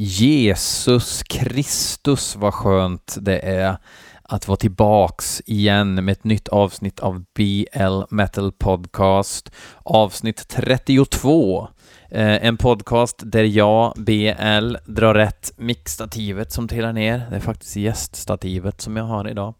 [0.00, 3.76] Jesus Kristus vad skönt det är
[4.22, 11.68] att vara tillbaks igen med ett nytt avsnitt av BL Metal Podcast, avsnitt 32.
[12.10, 17.26] Eh, en podcast där jag, BL, drar rätt mixstativet som trillar ner.
[17.30, 19.54] Det är faktiskt gäststativet som jag har idag.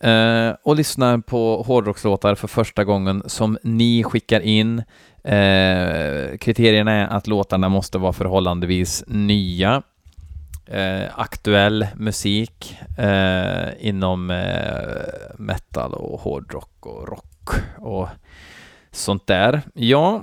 [0.00, 4.82] Eh, och lyssnar på hårdrockslåtar för första gången som ni skickar in.
[5.26, 9.82] Eh, kriterierna är att låtarna måste vara förhållandevis nya.
[10.66, 18.08] Eh, aktuell musik eh, inom eh, metal och hårdrock och rock och
[18.90, 19.62] sånt där.
[19.74, 20.22] Ja,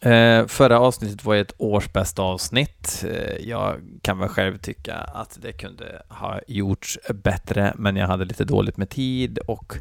[0.00, 3.04] Eh, förra avsnittet var ett årsbästa avsnitt.
[3.08, 8.24] Eh, jag kan väl själv tycka att det kunde ha gjorts bättre, men jag hade
[8.24, 9.74] lite dåligt med tid och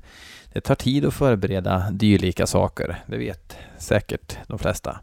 [0.54, 3.04] det tar tid att förbereda dylika saker.
[3.08, 5.00] Det vet säkert de flesta.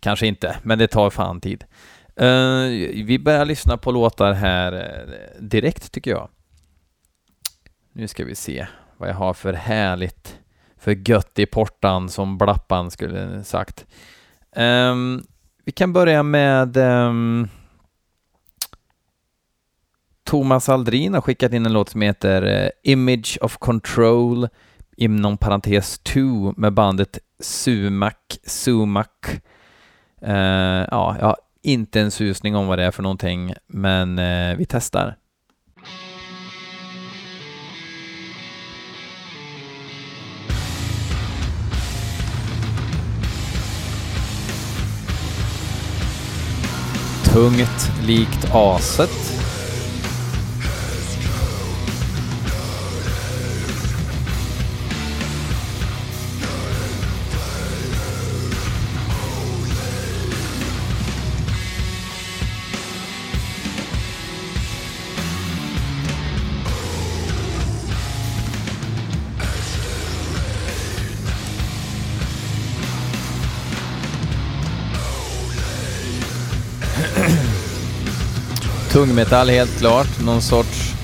[0.00, 1.64] Kanske inte, men det tar fan tid.
[2.16, 2.68] Eh,
[3.04, 6.28] vi börjar lyssna på låtar här eh, direkt tycker jag.
[7.92, 10.38] Nu ska vi se vad jag har för härligt,
[10.78, 13.86] för gött i portan som Blappan skulle sagt.
[14.56, 15.24] Um,
[15.64, 17.48] vi kan börja med um,
[20.24, 24.48] Thomas Aldrin har skickat in en låt som heter uh, Image of Control
[24.96, 28.14] inom parentes 2 med bandet Sumac,
[28.46, 29.06] Sumac.
[30.26, 34.56] Uh, ja, jag har inte en susning om vad det är för någonting, men uh,
[34.56, 35.16] vi testar.
[47.38, 49.37] Tungt likt aset.
[78.98, 80.94] Tungmetall helt klart, någon sorts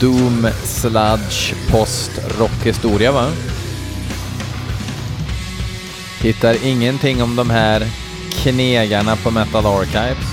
[0.00, 3.32] Doom Sludge post-rockhistoria va?
[6.20, 7.86] Hittar ingenting om de här
[8.30, 10.29] knegarna på Metal Archives.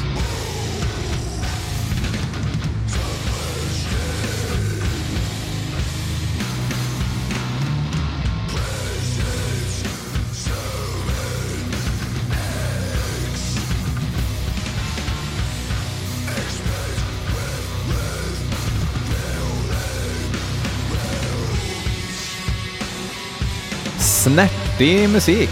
[24.78, 25.50] Snärtig musik.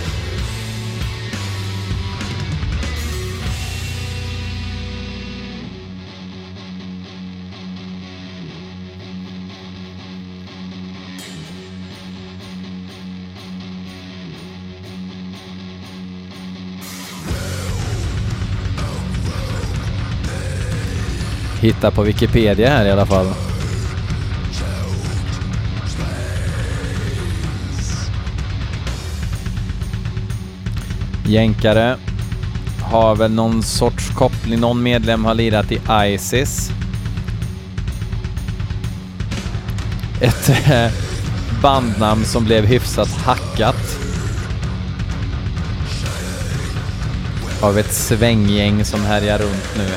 [21.61, 23.44] Hitta på Wikipedia här i alla fall.
[31.35, 31.97] Jänkare.
[32.81, 36.71] Har väl någon sorts koppling, någon medlem har lirat i Isis.
[40.21, 40.91] Ett eh,
[41.61, 43.99] bandnamn som blev hyfsat hackat.
[47.61, 49.87] Av ett svänggäng som härjar runt nu.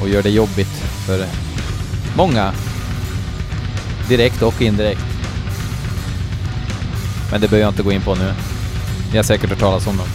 [0.00, 1.26] Och gör det jobbigt för
[2.16, 2.52] många.
[4.08, 5.04] Direkt och indirekt.
[7.30, 8.34] Men det behöver jag inte gå in på nu.
[9.10, 10.06] Ni har säkert hört talas om dem.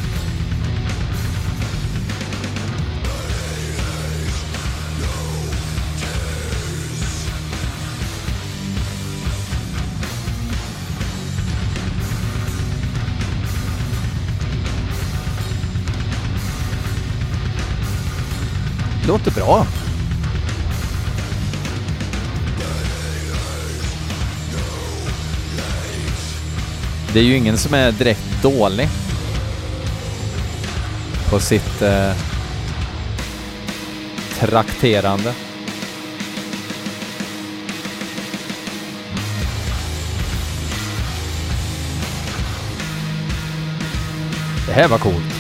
[19.08, 19.66] Låter bra.
[27.14, 28.90] Det är ju ingen som är direkt dålig
[31.30, 32.12] på sitt eh,
[34.40, 35.34] trakterande.
[44.68, 45.33] Det här var coolt.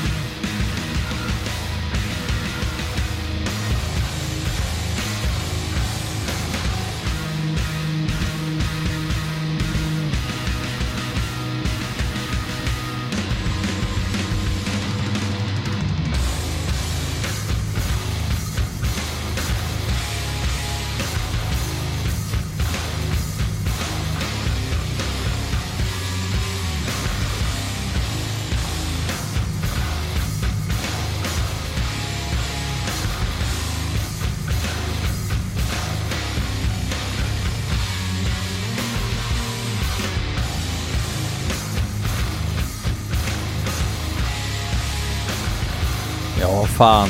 [46.84, 47.10] Fan.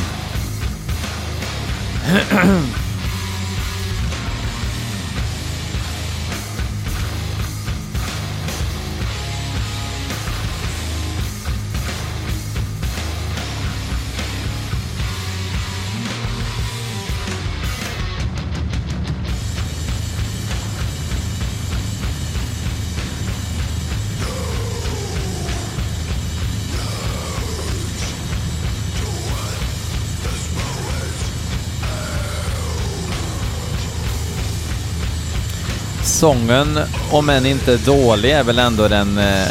[36.24, 36.80] Sången,
[37.12, 39.48] om än inte dålig, är väl ändå den eh,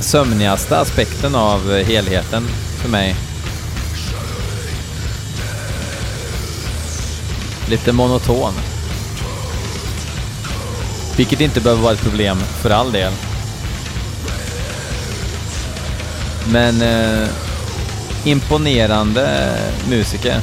[0.00, 2.48] sömnigaste aspekten av helheten
[2.82, 3.16] för mig.
[7.68, 8.52] Lite monoton.
[11.16, 13.12] Vilket inte behöver vara ett problem för all del.
[16.48, 17.28] Men eh,
[18.24, 19.56] imponerande
[19.88, 20.40] musiker.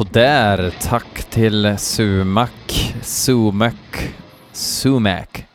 [0.00, 4.12] Sådär, tack till Sumak, Sumak,
[4.52, 5.46] Sumak.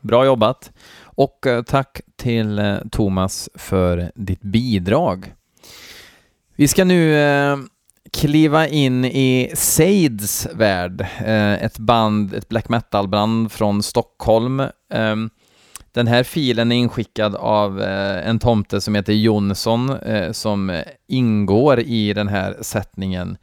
[0.00, 0.72] Bra jobbat.
[1.04, 5.34] Och eh, tack till eh, Thomas för ditt bidrag.
[6.56, 7.56] Vi ska nu eh,
[8.12, 11.06] kliva in i Sades värld,
[11.60, 14.62] ett band, ett black metal-band från Stockholm.
[14.90, 15.30] Ehm,
[15.92, 19.96] den här filen är inskickad av en tomte som heter Jonsson
[20.32, 23.36] som ingår i den här sättningen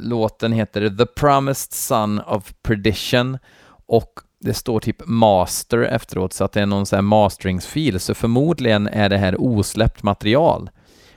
[0.00, 3.38] låten heter The Promised Son of Perdition
[3.86, 8.14] och det står typ master efteråt så att det är någon sån här masteringsfil så
[8.14, 10.70] förmodligen är det här osläppt material.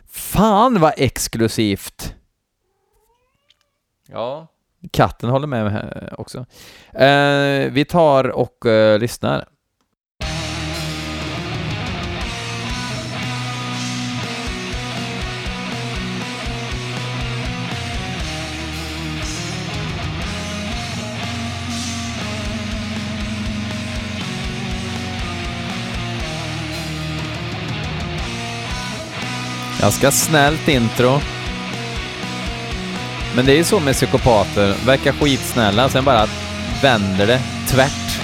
[0.05, 2.13] Fan vad exklusivt!
[4.07, 4.47] Ja,
[4.91, 6.45] katten håller med också.
[6.93, 9.47] Eh, vi tar och eh, lyssnar.
[29.87, 31.19] Ganska snällt intro.
[33.35, 36.27] Men det är ju så med psykopater, verkar skitsnälla, sen bara
[36.81, 38.19] vänder det tvärt.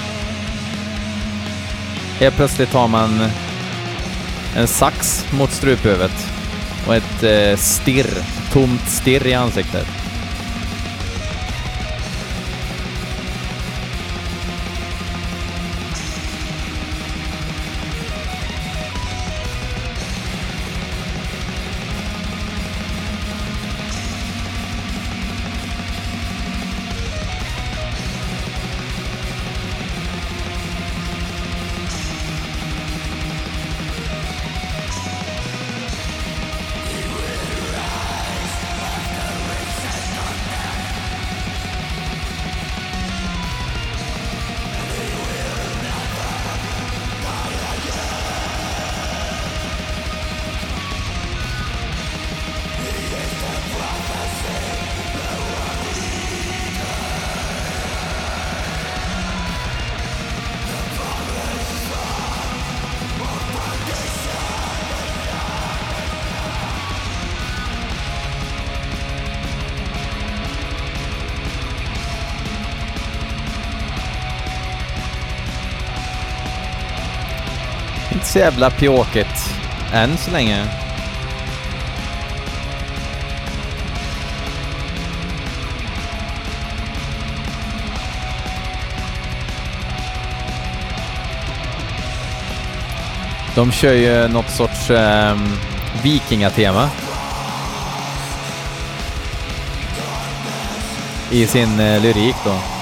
[2.19, 3.29] Helt plötsligt har man
[4.55, 6.27] en sax mot struphuvudet
[6.87, 10.02] och ett eh, stirr, tomt stirr i ansiktet.
[78.13, 79.55] Inte så jävla pjåkigt
[79.93, 80.65] än så länge.
[93.55, 95.37] De kör ju något sorts eh,
[96.03, 96.89] vikingatema.
[101.31, 102.72] I sin eh, lyrik då.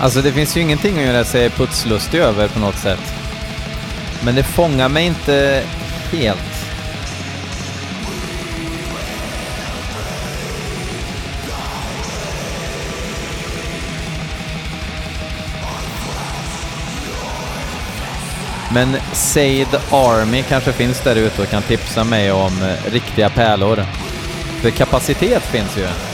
[0.00, 3.14] Alltså det finns ju ingenting att göra sig putslustig över på något sätt.
[4.24, 5.62] Men det fångar mig inte
[6.12, 6.38] helt.
[18.72, 23.84] Men Said Army kanske finns där ute och kan tipsa mig om eh, riktiga pärlor.
[24.62, 26.09] För kapacitet finns ju.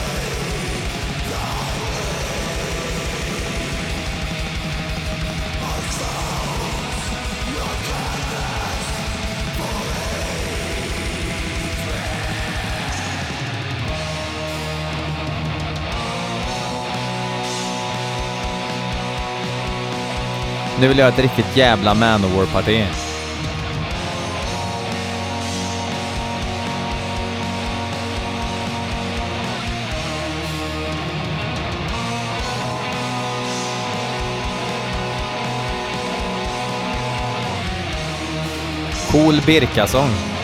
[20.79, 22.85] Nu vill jag ha ett riktigt jävla Manowar-parti.
[39.11, 40.36] Cool Birkasång.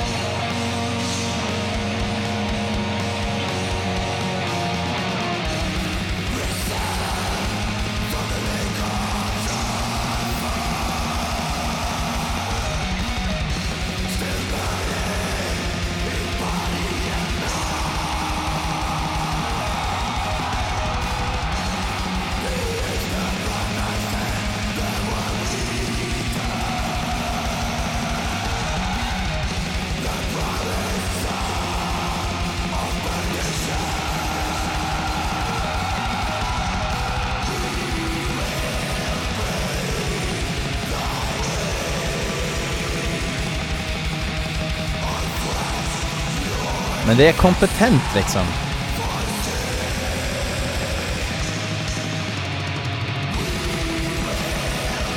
[47.13, 48.41] Men det är kompetent liksom.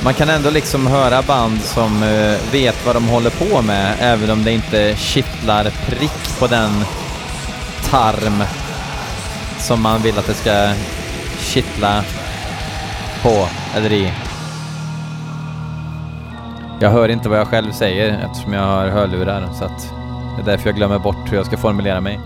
[0.03, 4.29] Man kan ändå liksom höra band som uh, vet vad de håller på med, även
[4.29, 6.71] om det inte kittlar prick på den
[7.83, 8.43] tarm
[9.59, 10.73] som man vill att det ska
[11.39, 12.03] kittla
[13.21, 14.13] på eller i.
[16.79, 19.96] Jag hör inte vad jag själv säger eftersom jag har hörlurar, så att
[20.37, 22.19] det är därför jag glömmer bort hur jag ska formulera mig.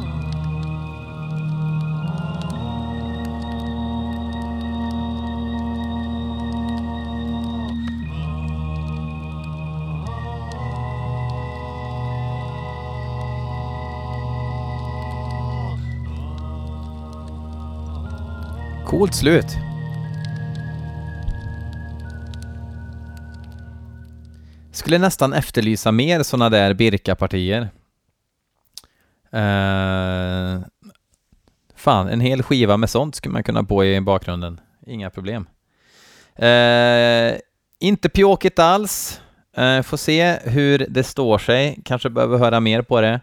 [18.85, 19.45] Coolt slut.
[24.71, 27.69] Skulle nästan efterlysa mer sådana där Birka-partier.
[29.35, 30.61] Uh,
[31.75, 34.59] fan, en hel skiva med sånt skulle man kunna på i bakgrunden.
[34.87, 35.47] Inga problem.
[36.41, 37.39] Uh,
[37.79, 39.21] inte pjåkigt alls.
[39.57, 41.79] Uh, får se hur det står sig.
[41.85, 43.21] Kanske behöver höra mer på det.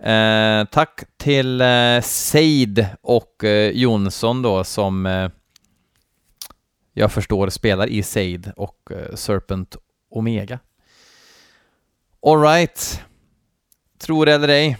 [0.00, 5.30] Uh, tack till uh, Seid och uh, Jonsson då som
[6.92, 9.76] jag förstår spelar i Seid och Serpent
[10.10, 10.58] Omega.
[12.26, 13.02] Alright.
[13.98, 14.78] Tror eller ej.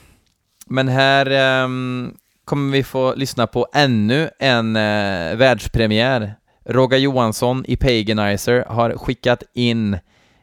[0.67, 6.35] Men här um, kommer vi få lyssna på ännu en uh, världspremiär.
[6.67, 9.99] Roger Johansson i Paganizer har skickat in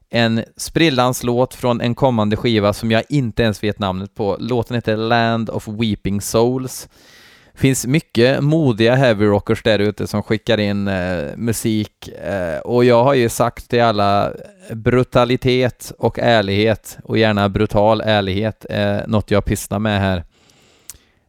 [0.09, 4.37] en sprillans låt från en kommande skiva som jag inte ens vet namnet på.
[4.39, 6.89] Låten heter Land of Weeping Souls.
[7.53, 13.03] Finns mycket modiga heavy rockers där ute som skickar in eh, musik eh, och jag
[13.03, 14.33] har ju sagt till alla
[14.71, 20.23] brutalitet och ärlighet och gärna brutal ärlighet är något jag pysslar med här.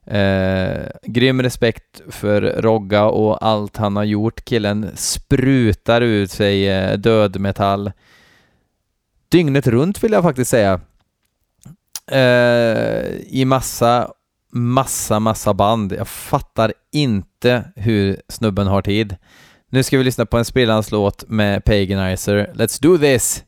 [0.07, 4.45] Eh, grym respekt för Rogga och allt han har gjort.
[4.45, 7.93] Killen sprutar ut sig eh, dödmetall.
[9.29, 10.81] Dygnet runt vill jag faktiskt säga.
[12.07, 14.13] Eh, I massa
[14.53, 15.93] massa, massa band.
[15.93, 19.17] Jag fattar inte hur snubben har tid.
[19.71, 22.53] Nu ska vi lyssna på en sprillans låt med Paganizer.
[22.55, 23.45] Let's do this!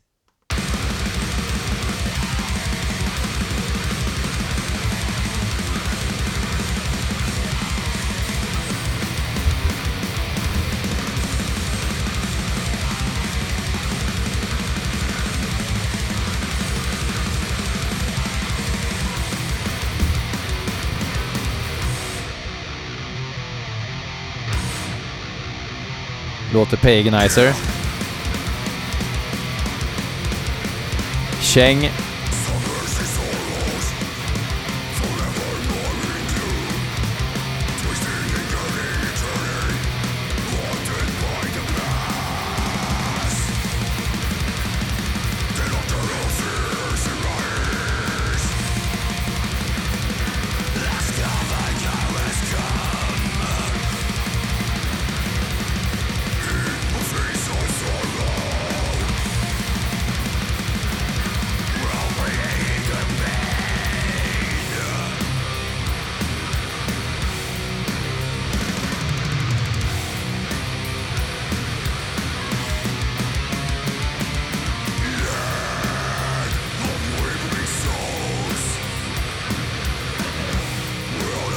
[26.55, 27.53] Låter Paganizer.
[31.41, 31.91] Cheng.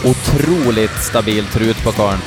[0.09, 2.18] Otroligt stabil trut på karln.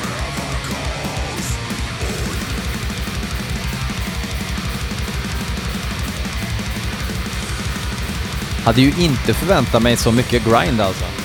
[8.64, 11.21] Hade ju inte förväntat mig så mycket grind alltså.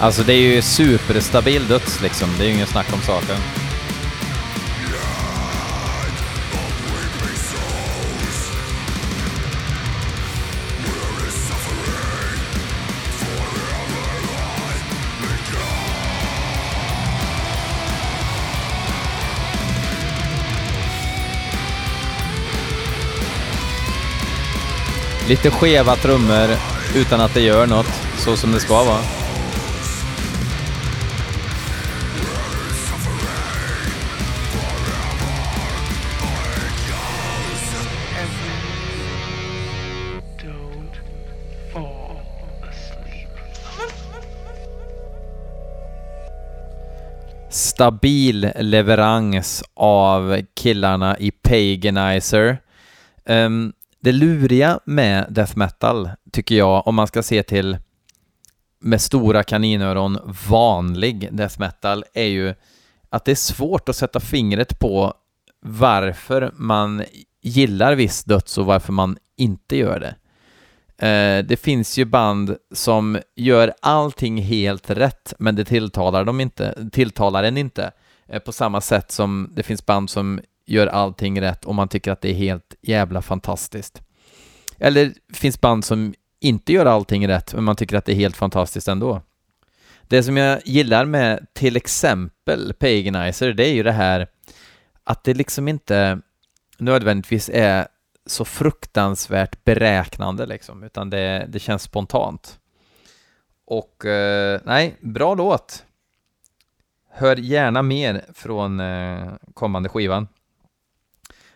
[0.00, 3.36] Alltså det är ju superstabil döds liksom, det är ju ingen snack om saken.
[25.28, 26.48] Lite skeva trummor
[26.94, 29.19] utan att det gör något, så som det ska vara.
[47.80, 52.58] Stabil leverans av killarna i Paganizer.
[53.24, 57.78] Um, det luriga med death metal, tycker jag, om man ska se till
[58.80, 60.18] med stora kaninöron
[60.50, 62.54] vanlig death metal, är ju
[63.10, 65.14] att det är svårt att sätta fingret på
[65.62, 67.04] varför man
[67.42, 70.14] gillar viss döds och varför man inte gör det.
[71.00, 76.90] Eh, det finns ju band som gör allting helt rätt, men det tilltalar dem inte,
[76.92, 77.92] tilltalar en inte.
[78.28, 82.12] Eh, på samma sätt som det finns band som gör allting rätt och man tycker
[82.12, 84.02] att det är helt jävla fantastiskt.
[84.78, 88.16] Eller det finns band som inte gör allting rätt, men man tycker att det är
[88.16, 89.22] helt fantastiskt ändå.
[90.02, 94.26] Det som jag gillar med till exempel Paganizer, det är ju det här
[95.04, 96.20] att det liksom inte
[96.78, 97.86] nödvändigtvis är
[98.26, 102.58] så fruktansvärt beräknande liksom, utan det, det känns spontant.
[103.66, 105.84] Och eh, nej, bra låt.
[107.10, 110.28] Hör gärna mer från eh, kommande skivan.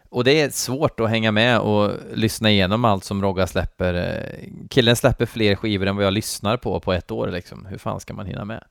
[0.08, 3.94] Och det är svårt att hänga med och lyssna igenom allt som Rogga släpper.
[3.94, 7.66] Eh, killen släpper fler skivor än vad jag lyssnar på på ett år liksom.
[7.66, 8.64] Hur fan ska man hinna med?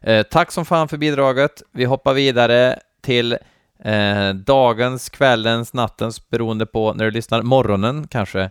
[0.00, 1.62] Eh, tack som fan för bidraget.
[1.72, 3.38] Vi hoppar vidare till
[3.84, 8.50] Eh, dagens, kvällens, nattens, beroende på när du lyssnar, morgonen kanske.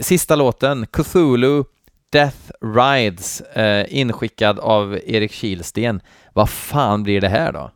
[0.00, 1.64] Sista låten, Cthulhu
[2.12, 6.00] Death Rides, eh, inskickad av Erik Kilsten.
[6.32, 7.70] Vad fan blir det här då?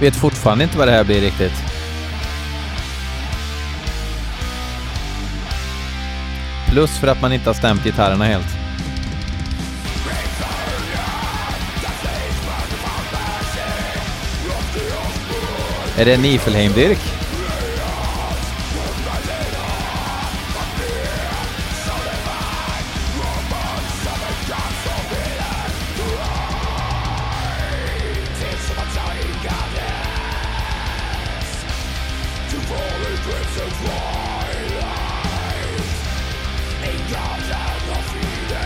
[0.00, 1.52] Vet fortfarande inte vad det här blir riktigt.
[6.70, 8.46] Plus för att man inte har stämt gitarrerna helt.
[15.98, 16.16] Är det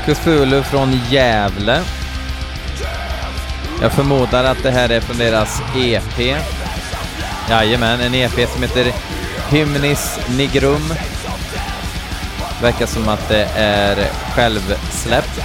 [0.03, 1.83] Marcus Fulu från Gävle.
[3.83, 6.37] Jag förmodar att det här är från deras EP.
[7.51, 8.93] Jajamän, en EP som heter
[9.51, 10.95] Hymnis Nigrum.
[12.63, 15.41] Verkar som att det är självsläppt.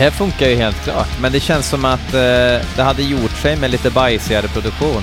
[0.00, 3.56] Här funkar ju helt klart, men det känns som att eh, det hade gjort sig
[3.56, 5.02] med lite bajsigare produktion.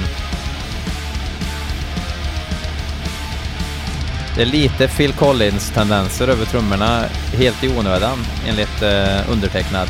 [4.36, 9.88] Det är lite Phil Collins-tendenser över trummorna, helt i onödan, enligt eh, undertecknad.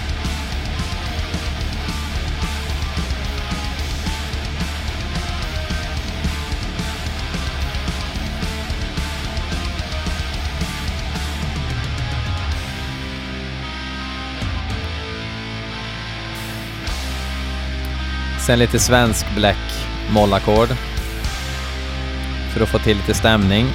[18.47, 20.69] Sen lite svensk black mollackord.
[22.53, 23.65] För att få till lite stämning.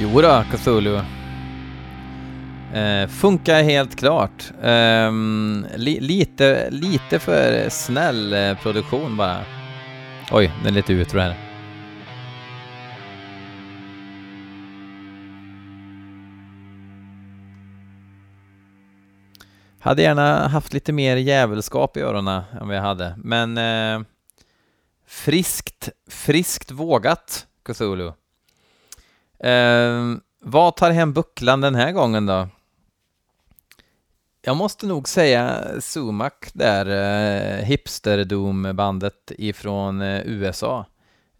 [0.00, 1.00] Jodå, Cthulhu.
[2.74, 4.50] Eh, funkar helt klart.
[4.62, 5.12] Eh,
[5.76, 9.44] li lite, lite för snäll eh, produktion bara.
[10.32, 11.36] Oj, den är lite utro här.
[19.80, 24.06] Hade gärna haft lite mer djävulskap i öronen än vad jag hade, men eh,
[25.06, 28.12] friskt, friskt vågat Cthulhu.
[29.38, 32.48] Eh, vad tar hem bucklan den här gången då?
[34.42, 40.86] Jag måste nog säga Sumac där, eh, hipsterdom-bandet ifrån eh, USA,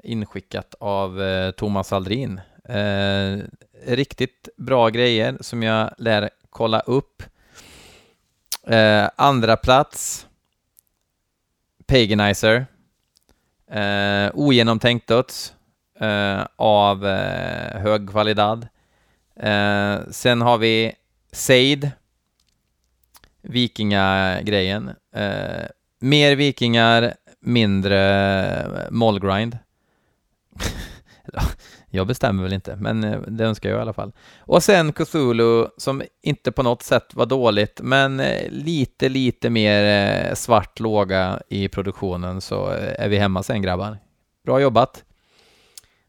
[0.04, 2.40] inskickat av eh, Thomas Aldrin.
[2.64, 3.38] Eh,
[3.86, 7.22] riktigt bra grejer som jag lär kolla upp.
[8.66, 10.26] Eh, andra plats
[11.86, 12.66] Paganizer.
[13.70, 15.54] Eh, ogenomtänkt döds
[16.00, 18.68] eh, av eh, hög kvalitet.
[19.40, 20.92] Eh, sen har vi
[21.32, 21.90] Seid,
[23.42, 24.88] vikingagrejen.
[25.14, 25.66] Eh,
[26.00, 28.00] mer vikingar, mindre
[28.50, 29.58] eh, mollgrind.
[31.90, 34.12] jag bestämmer väl inte, men eh, det önskar jag i alla fall.
[34.38, 40.34] Och sen Cthulhu, som inte på något sätt var dåligt, men eh, lite, lite mer
[40.34, 43.98] svart låga i produktionen, så är vi hemma sen grabbar.
[44.44, 45.04] Bra jobbat!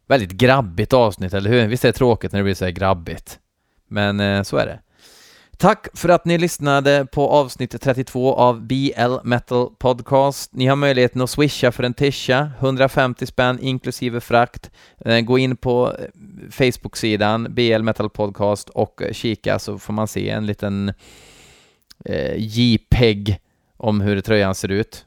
[0.09, 1.67] Väldigt grabbigt avsnitt, eller hur?
[1.67, 3.39] Visst är det tråkigt när det blir så här grabbigt?
[3.87, 4.79] Men eh, så är det.
[5.57, 10.53] Tack för att ni lyssnade på avsnitt 32 av BL Metal Podcast.
[10.53, 14.71] Ni har möjligheten att swisha för en tisha, 150 spänn inklusive frakt.
[15.05, 16.05] Eh, gå in på eh,
[16.51, 20.93] Facebook-sidan BL Metal Podcast och kika så får man se en liten
[22.05, 23.39] eh, JPEG
[23.77, 25.05] om hur tröjan ser ut.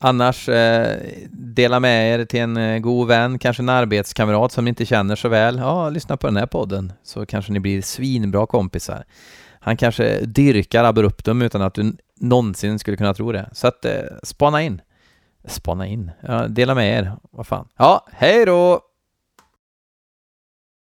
[0.00, 0.96] Annars, eh,
[1.30, 5.16] dela med er till en eh, god vän, kanske en arbetskamrat som ni inte känner
[5.16, 5.58] så väl.
[5.58, 9.04] Ja, lyssna på den här podden så kanske ni blir svinbra kompisar.
[9.60, 13.48] Han kanske dyrkar abruptum utan att du någonsin skulle kunna tro det.
[13.52, 14.80] Så att, eh, spana in.
[15.44, 16.10] Spana in?
[16.20, 17.12] Ja, dela med er.
[17.30, 17.68] Vad fan.
[17.76, 18.80] Ja, hej då!